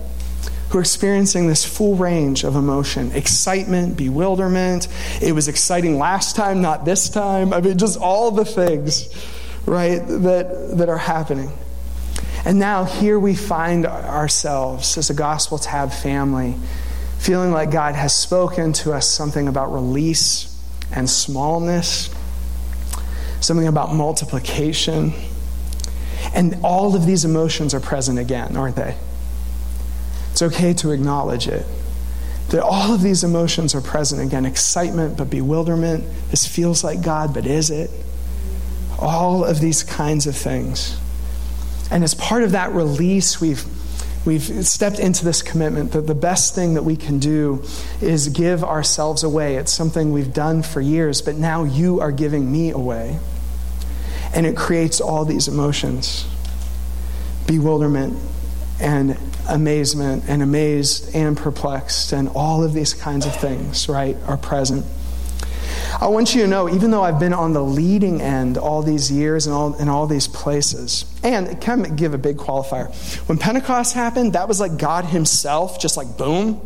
[0.69, 4.87] who are experiencing this full range of emotion excitement, bewilderment.
[5.21, 7.53] It was exciting last time, not this time.
[7.53, 9.07] I mean, just all the things,
[9.65, 11.51] right, that, that are happening.
[12.45, 16.55] And now here we find ourselves as a Gospel Tab family,
[17.19, 20.49] feeling like God has spoken to us something about release
[20.91, 22.13] and smallness,
[23.39, 25.13] something about multiplication
[26.33, 28.95] And all of these emotions are present again, aren't they?
[30.43, 31.65] Okay to acknowledge it.
[32.49, 36.03] That all of these emotions are present again excitement, but bewilderment.
[36.29, 37.89] This feels like God, but is it?
[38.99, 40.99] All of these kinds of things.
[41.89, 43.65] And as part of that release, we've
[44.25, 47.63] we've stepped into this commitment that the best thing that we can do
[48.01, 49.55] is give ourselves away.
[49.55, 53.19] It's something we've done for years, but now you are giving me away.
[54.33, 56.25] And it creates all these emotions
[57.45, 58.17] bewilderment
[58.83, 59.17] and
[59.49, 64.85] amazement and amazed and perplexed, and all of these kinds of things, right, are present.
[65.99, 69.11] I want you to know, even though I've been on the leading end all these
[69.11, 72.93] years and all, in all these places, and can give a big qualifier?
[73.27, 76.61] When Pentecost happened, that was like God Himself, just like boom.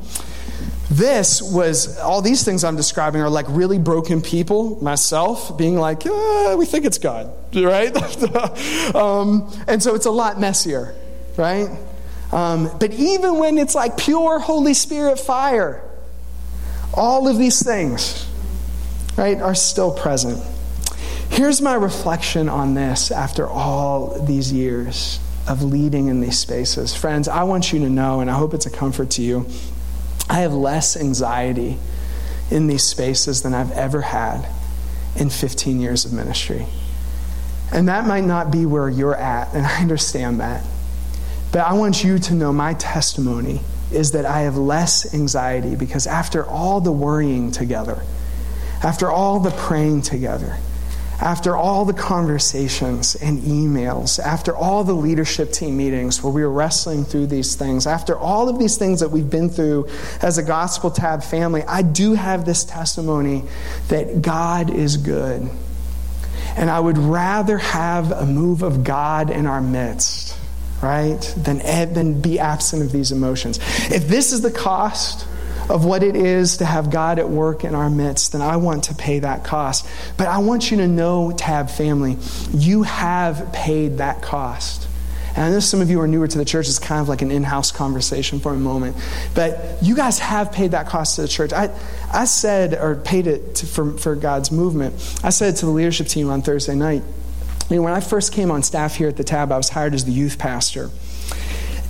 [0.90, 6.06] This was, all these things I'm describing are like really broken people, myself, being like,
[6.06, 7.96] we think it's God, right?
[8.96, 10.96] um, and so it's a lot messier,
[11.36, 11.70] right?
[12.32, 15.82] Um, but even when it's like pure Holy Spirit fire,
[16.94, 18.28] all of these things,
[19.18, 20.44] right, are still present.
[21.30, 26.96] Here's my reflection on this after all these years of leading in these spaces.
[26.96, 29.46] Friends, I want you to know, and I hope it's a comfort to you,
[30.30, 31.78] I have less anxiety
[32.52, 34.48] in these spaces than I've ever had
[35.16, 36.66] in 15 years of ministry.
[37.72, 40.66] And that might not be where you're at, and I understand that.
[41.52, 46.08] But I want you to know my testimony is that I have less anxiety because
[46.08, 48.04] after all the worrying together,
[48.84, 50.58] after all the praying together,
[51.20, 56.52] after all the conversations and emails, after all the leadership team meetings where we were
[56.52, 59.88] wrestling through these things, after all of these things that we've been through
[60.22, 63.44] as a Gospel Tab family, I do have this testimony
[63.88, 65.50] that God is good.
[66.56, 70.37] And I would rather have a move of God in our midst,
[70.82, 73.60] right, Then, eh, than be absent of these emotions.
[73.92, 75.28] If this is the cost,
[75.70, 78.86] of what it is to have God at work in our midst, then I want
[78.86, 79.88] to pay that cost.
[80.16, 82.18] But I want you to know, Tab family,
[82.54, 84.88] you have paid that cost.
[85.36, 86.68] And I know some of you are newer to the church.
[86.68, 88.96] It's kind of like an in house conversation for a moment.
[89.36, 91.54] But you guys have paid that cost to the church.
[91.54, 91.70] I,
[92.12, 94.96] I said, or paid it to, for, for God's movement.
[95.24, 97.04] I said to the leadership team on Thursday night,
[97.70, 99.94] you know, when I first came on staff here at the Tab, I was hired
[99.94, 100.90] as the youth pastor.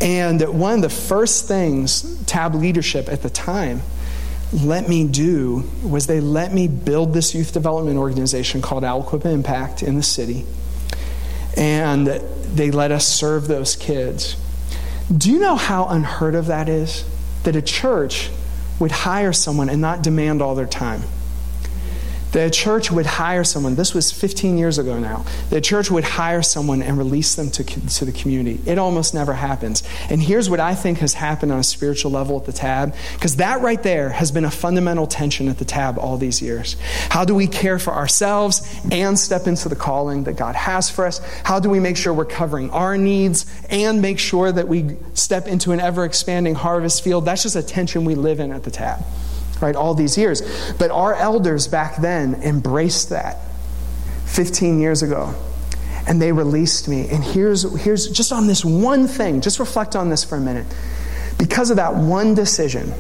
[0.01, 3.81] And one of the first things Tab leadership at the time
[4.53, 9.83] let me do was they let me build this youth development organization called Aliquippa Impact
[9.83, 10.45] in the city.
[11.57, 14.37] And they let us serve those kids.
[15.15, 17.03] Do you know how unheard of that is?
[17.43, 18.29] That a church
[18.79, 21.01] would hire someone and not demand all their time.
[22.31, 25.25] The church would hire someone, this was 15 years ago now.
[25.49, 28.59] The church would hire someone and release them to, to the community.
[28.65, 29.83] It almost never happens.
[30.09, 33.37] And here's what I think has happened on a spiritual level at the tab, because
[33.37, 36.75] that right there has been a fundamental tension at the tab all these years.
[37.09, 38.61] How do we care for ourselves
[38.91, 41.19] and step into the calling that God has for us?
[41.43, 45.47] How do we make sure we're covering our needs and make sure that we step
[45.47, 47.25] into an ever expanding harvest field?
[47.25, 49.03] That's just a tension we live in at the tab
[49.61, 50.41] right, all these years.
[50.77, 53.39] But our elders back then embraced that
[54.25, 55.33] 15 years ago.
[56.07, 57.09] And they released me.
[57.09, 60.65] And here's, here's just on this one thing, just reflect on this for a minute.
[61.37, 62.93] Because of that one decision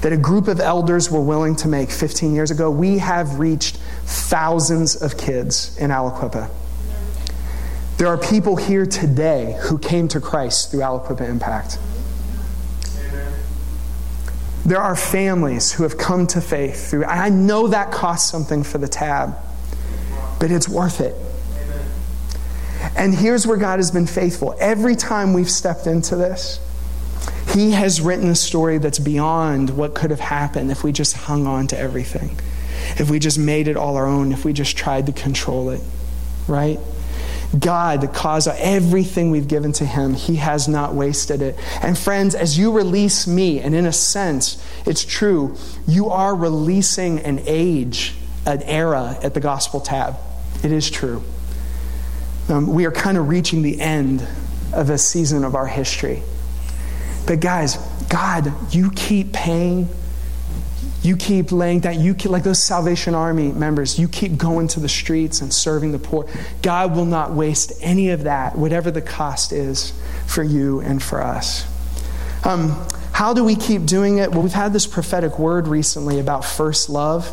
[0.00, 3.76] that a group of elders were willing to make 15 years ago, we have reached
[4.04, 6.50] thousands of kids in Aliquippa.
[7.98, 11.78] There are people here today who came to Christ through Aliquippa Impact.
[14.70, 17.04] There are families who have come to faith through.
[17.04, 19.34] I know that costs something for the tab,
[20.38, 21.16] but it's worth it.
[22.96, 24.54] And here's where God has been faithful.
[24.60, 26.60] Every time we've stepped into this,
[27.52, 31.48] He has written a story that's beyond what could have happened if we just hung
[31.48, 32.38] on to everything,
[32.96, 35.82] if we just made it all our own, if we just tried to control it,
[36.46, 36.78] right?
[37.58, 41.56] God, the cause of everything we've given to Him, He has not wasted it.
[41.82, 47.18] And friends, as you release me, and in a sense, it's true, you are releasing
[47.20, 48.14] an age,
[48.46, 50.16] an era at the gospel tab.
[50.62, 51.24] It is true.
[52.48, 54.26] Um, we are kind of reaching the end
[54.72, 56.22] of a season of our history.
[57.26, 57.76] But guys,
[58.08, 59.88] God, you keep paying
[61.02, 64.80] you keep laying down, you keep, like those Salvation Army members, you keep going to
[64.80, 66.28] the streets and serving the poor.
[66.62, 69.92] God will not waste any of that, whatever the cost is
[70.26, 71.66] for you and for us.
[72.44, 74.30] Um, how do we keep doing it?
[74.30, 77.32] Well, we've had this prophetic word recently about first love.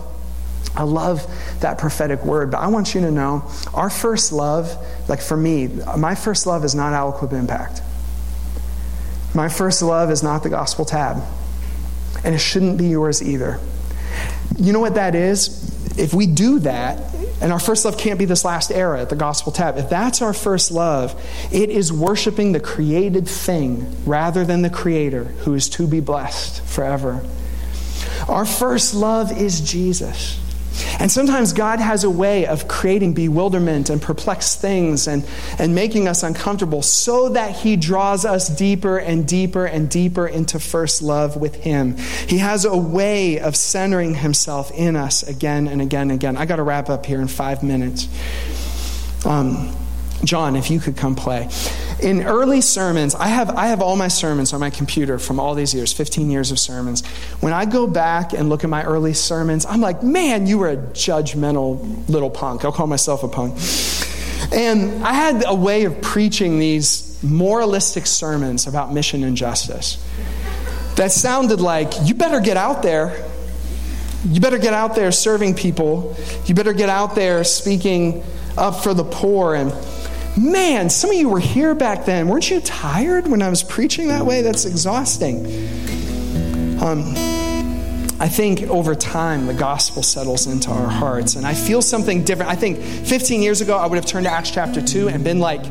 [0.75, 1.25] I love
[1.61, 4.77] that prophetic word, but I want you to know our first love,
[5.09, 7.81] like for me, my first love is not Aliquippa Impact.
[9.33, 11.21] My first love is not the gospel tab.
[12.23, 13.59] And it shouldn't be yours either.
[14.57, 15.97] You know what that is?
[15.97, 17.01] If we do that,
[17.41, 20.21] and our first love can't be this last era at the gospel tab, if that's
[20.21, 21.19] our first love,
[21.51, 26.61] it is worshiping the created thing rather than the creator who is to be blessed
[26.63, 27.23] forever.
[28.27, 30.39] Our first love is Jesus.
[30.99, 35.25] And sometimes God has a way of creating bewilderment and perplexed things and,
[35.59, 40.59] and making us uncomfortable so that He draws us deeper and deeper and deeper into
[40.59, 41.97] first love with Him.
[42.27, 46.37] He has a way of centering Himself in us again and again and again.
[46.37, 48.07] I got to wrap up here in five minutes.
[49.25, 49.75] Um,
[50.23, 51.49] John, if you could come play.
[52.01, 55.55] In early sermons, I have, I have all my sermons on my computer from all
[55.55, 57.05] these years, 15 years of sermons.
[57.39, 60.69] When I go back and look at my early sermons, I'm like, man, you were
[60.69, 62.65] a judgmental little punk.
[62.65, 63.59] I'll call myself a punk.
[64.51, 70.03] And I had a way of preaching these moralistic sermons about mission and justice
[70.97, 73.23] that sounded like, you better get out there.
[74.25, 76.15] You better get out there serving people.
[76.45, 78.23] You better get out there speaking
[78.57, 79.71] up for the poor and
[80.37, 82.27] Man, some of you were here back then.
[82.27, 84.43] Weren't you tired when I was preaching that way?
[84.43, 85.45] That's exhausting.
[86.79, 87.15] Um,
[88.19, 92.51] I think over time the gospel settles into our hearts, and I feel something different.
[92.51, 95.39] I think 15 years ago I would have turned to Acts chapter 2 and been
[95.39, 95.65] like,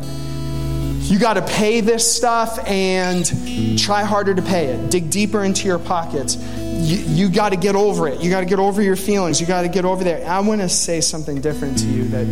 [1.09, 4.91] you got to pay this stuff and try harder to pay it.
[4.91, 6.37] Dig deeper into your pockets.
[6.57, 8.21] You, you got to get over it.
[8.21, 9.41] You got to get over your feelings.
[9.41, 10.29] You got to get over there.
[10.29, 12.27] I want to say something different to you that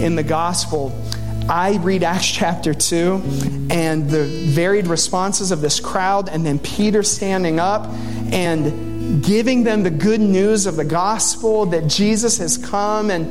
[0.00, 0.90] in the gospel,
[1.48, 7.02] I read Acts chapter 2 and the varied responses of this crowd, and then Peter
[7.02, 7.86] standing up
[8.32, 13.26] and giving them the good news of the gospel that Jesus has come and,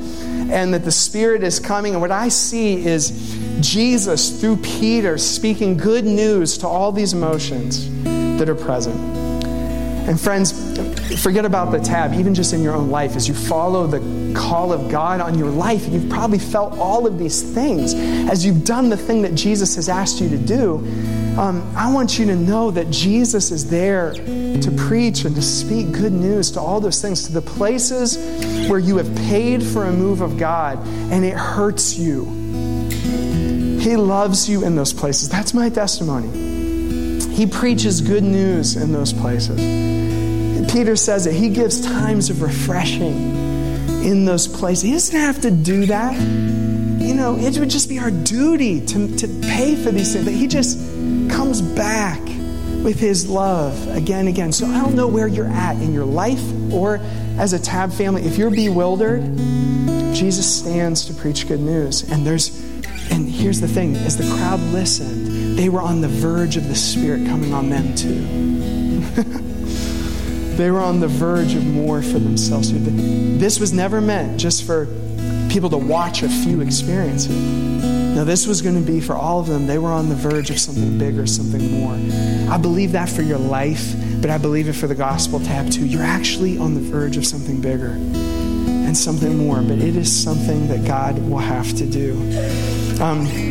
[0.51, 1.93] and that the Spirit is coming.
[1.93, 7.89] And what I see is Jesus, through Peter, speaking good news to all these emotions
[8.37, 8.95] that are present.
[10.07, 10.60] And friends,
[11.17, 13.99] forget about the tab, even just in your own life, as you follow the
[14.35, 17.93] call of God on your life, you've probably felt all of these things
[18.29, 20.75] as you've done the thing that Jesus has asked you to do.
[21.37, 25.91] Um, I want you to know that Jesus is there to preach and to speak
[25.91, 28.17] good news to all those things, to the places
[28.69, 32.25] where you have paid for a move of God and it hurts you.
[33.79, 35.29] He loves you in those places.
[35.29, 36.29] That's my testimony.
[37.33, 40.00] He preaches good news in those places.
[40.71, 43.35] Peter says that he gives times of refreshing
[44.05, 44.83] in those places.
[44.83, 46.13] He doesn't have to do that.
[46.15, 50.23] You know, it would just be our duty to, to pay for these things.
[50.23, 50.77] But he just
[51.29, 52.21] comes back
[52.83, 54.53] with his love again and again.
[54.53, 56.41] So I don't know where you're at in your life
[56.71, 57.01] or
[57.37, 58.23] as a tab family.
[58.23, 59.23] If you're bewildered,
[60.15, 62.09] Jesus stands to preach good news.
[62.09, 62.57] And there's
[63.11, 66.75] and here's the thing as the crowd listened, they were on the verge of the
[66.75, 69.47] Spirit coming on them too.
[70.61, 72.71] they were on the verge of more for themselves.
[72.71, 74.85] This was never meant just for
[75.49, 77.31] people to watch a few experience it.
[78.15, 79.65] Now, this was going to be for all of them.
[79.65, 81.93] They were on the verge of something bigger, something more.
[82.53, 85.85] I believe that for your life, but I believe it for the gospel tab too.
[85.85, 90.67] You're actually on the verge of something bigger and something more, but it is something
[90.67, 92.13] that God will have to do.
[93.01, 93.50] Um,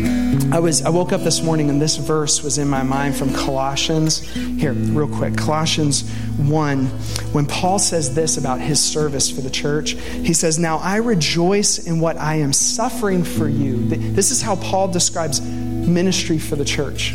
[0.52, 3.32] I was I woke up this morning and this verse was in my mind from
[3.32, 4.20] Colossians.
[4.20, 6.08] Here, real quick, Colossians
[6.38, 6.86] 1,
[7.32, 11.78] when Paul says this about his service for the church, he says, Now I rejoice
[11.78, 13.88] in what I am suffering for you.
[13.88, 17.12] This is how Paul describes ministry for the church.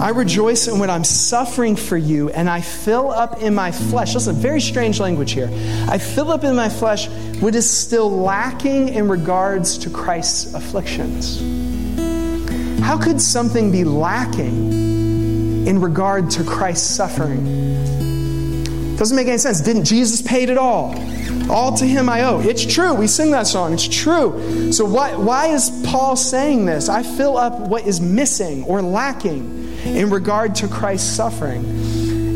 [0.00, 4.14] I rejoice in what I'm suffering for you, and I fill up in my flesh.
[4.14, 5.48] Listen, very strange language here.
[5.88, 7.08] I fill up in my flesh
[7.40, 11.63] what is still lacking in regards to Christ's afflictions.
[12.84, 17.74] How could something be lacking in regard to Christ's suffering?
[18.96, 19.62] Doesn't make any sense.
[19.62, 20.94] Didn't Jesus pay it all?
[21.50, 22.40] All to him I owe.
[22.40, 22.92] It's true.
[22.92, 23.72] We sing that song.
[23.72, 24.70] It's true.
[24.70, 26.90] So why, why is Paul saying this?
[26.90, 31.64] I fill up what is missing or lacking in regard to Christ's suffering.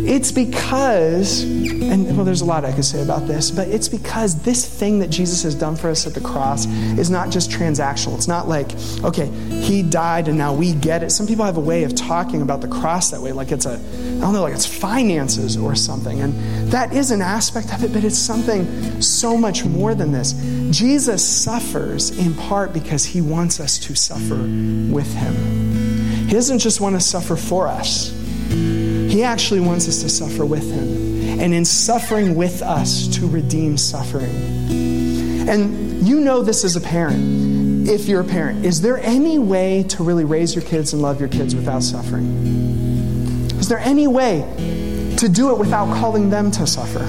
[0.09, 4.41] It's because, and well, there's a lot I could say about this, but it's because
[4.41, 6.65] this thing that Jesus has done for us at the cross
[6.97, 8.15] is not just transactional.
[8.15, 8.73] It's not like,
[9.05, 11.11] okay, he died and now we get it.
[11.11, 13.75] Some people have a way of talking about the cross that way, like it's a,
[13.75, 16.21] I don't know, like it's finances or something.
[16.23, 16.33] And
[16.73, 20.33] that is an aspect of it, but it's something so much more than this.
[20.71, 26.27] Jesus suffers in part because he wants us to suffer with him.
[26.27, 28.11] He doesn't just want to suffer for us,
[29.09, 31.09] he actually wants us to suffer with him.
[31.41, 34.35] and in suffering with us to redeem suffering.
[35.49, 38.67] And you know this as a parent, if you're a parent.
[38.67, 42.27] Is there any way to really raise your kids and love your kids without suffering?
[43.59, 44.41] Is there any way
[45.19, 47.05] to do it without calling them to suffer?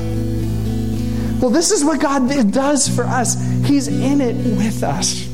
[1.41, 3.35] Well, this is what God does for us.
[3.65, 5.28] He's in it with us.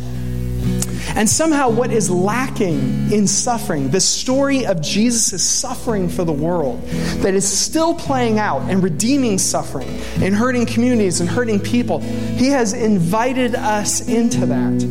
[1.15, 6.81] And somehow, what is lacking in suffering, the story of Jesus' suffering for the world,
[7.21, 9.87] that is still playing out and redeeming suffering
[10.21, 14.81] and hurting communities and hurting people, He has invited us into that.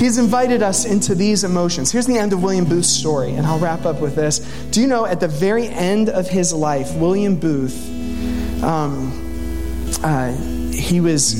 [0.00, 1.90] He's invited us into these emotions.
[1.90, 4.38] Here's the end of William Booth's story, and I'll wrap up with this.
[4.70, 7.74] Do you know at the very end of his life, William Booth,
[8.62, 9.10] um,
[10.04, 10.32] uh,
[10.70, 11.34] he was.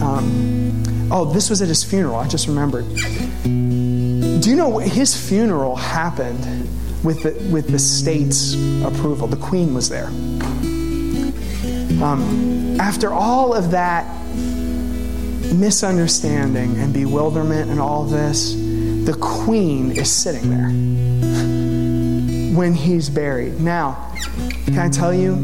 [0.00, 0.56] Um,
[1.08, 2.16] Oh, this was at his funeral.
[2.16, 2.84] I just remembered.
[4.46, 6.68] Do you know his funeral happened
[7.02, 9.26] with the, with the state's approval?
[9.26, 10.06] The Queen was there.
[12.00, 14.06] Um, after all of that
[15.52, 20.68] misunderstanding and bewilderment and all this, the Queen is sitting there
[22.56, 23.60] when he's buried.
[23.60, 24.14] Now,
[24.66, 25.34] can I tell you,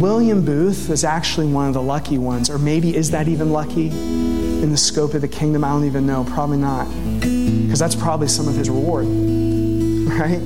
[0.00, 3.90] William Booth was actually one of the lucky ones, or maybe is that even lucky?
[4.62, 5.64] in the scope of the kingdom?
[5.64, 6.24] I don't even know.
[6.24, 6.86] Probably not.
[7.72, 9.06] Because that's probably some of his reward,
[10.20, 10.42] right?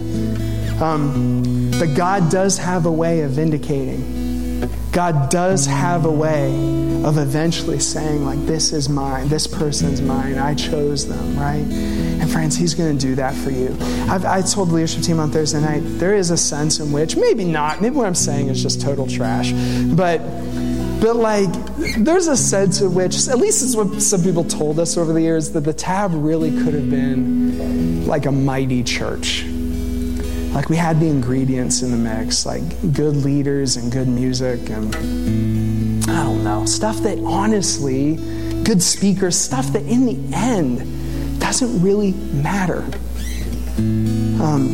[0.81, 4.70] Um, but God does have a way of vindicating.
[4.93, 6.55] God does have a way
[7.03, 11.64] of eventually saying, like, this is mine, this person's mine, I chose them, right?
[11.64, 13.77] And friends, He's going to do that for you.
[14.09, 17.16] I've, I told the leadership team on Thursday night, there is a sense in which,
[17.16, 19.51] maybe not, maybe what I'm saying is just total trash,
[19.97, 20.20] but
[21.07, 21.52] but like,
[21.98, 25.22] there's a sense in which, at least it's what some people told us over the
[25.22, 29.44] years, that the tab really could have been like a mighty church.
[30.52, 34.96] Like we had the ingredients in the mix, like good leaders and good music and
[36.11, 38.16] I don't know, stuff that honestly,
[38.64, 42.84] good speakers, stuff that in the end doesn't really matter.
[43.78, 44.66] Um,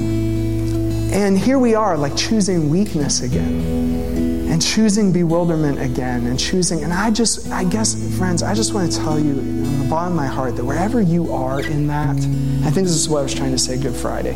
[1.12, 4.22] and here we are, like choosing weakness again
[4.53, 8.93] and choosing bewilderment again and choosing and i just i guess friends i just want
[8.93, 12.15] to tell you on the bottom of my heart that wherever you are in that
[12.67, 14.35] i think this is what i was trying to say good friday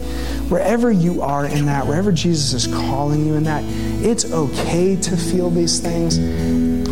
[0.49, 3.63] wherever you are in that wherever jesus is calling you in that
[4.03, 6.17] it's okay to feel these things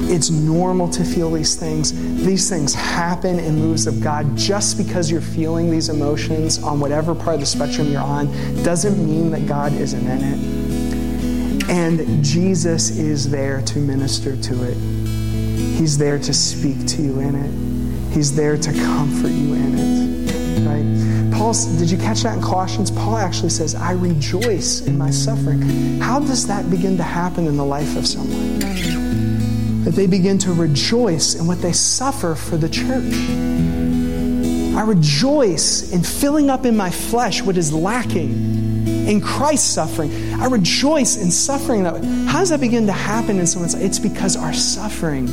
[0.07, 1.93] it's normal to feel these things.
[2.25, 4.37] These things happen in moves of God.
[4.37, 8.27] Just because you're feeling these emotions on whatever part of the spectrum you're on
[8.63, 10.64] doesn't mean that God isn't in it.
[11.69, 14.75] And Jesus is there to minister to it.
[15.77, 18.15] He's there to speak to you in it.
[18.15, 20.05] He's there to comfort you in it.
[20.67, 21.35] Right?
[21.37, 22.91] Paul, did you catch that in Colossians?
[22.91, 25.99] Paul actually says, I rejoice in my suffering.
[26.01, 28.61] How does that begin to happen in the life of someone?
[29.85, 33.13] That they begin to rejoice in what they suffer for the church.
[34.77, 38.64] I rejoice in filling up in my flesh what is lacking
[39.15, 40.13] in Christ's suffering.
[40.35, 41.85] I rejoice in suffering.
[41.85, 43.85] How does that begin to happen in someone's life?
[43.85, 45.29] It's because our suffering,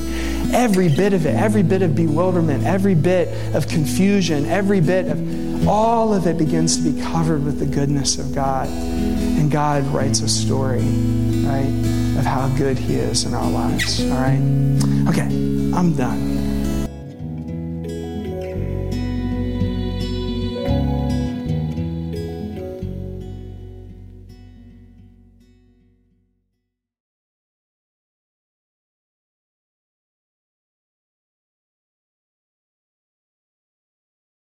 [0.53, 5.67] every bit of it, every bit of bewilderment, every bit of confusion, every bit of
[5.67, 8.67] all of it begins to be covered with the goodness of God.
[8.67, 11.65] And God writes a story, right,
[12.17, 14.01] of how good He is in our lives.
[14.01, 14.41] All right?
[15.09, 15.27] Okay,
[15.75, 16.30] I'm done.